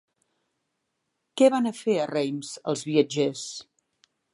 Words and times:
Què 1.41 1.51
van 1.57 1.73
a 1.73 1.75
fer 1.83 1.99
a 2.01 2.09
Reims 2.15 2.59
els 2.75 2.87
viatgers? 2.93 3.49